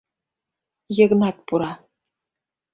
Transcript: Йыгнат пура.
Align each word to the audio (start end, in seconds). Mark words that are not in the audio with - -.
Йыгнат 0.97 1.37
пура. 1.47 1.71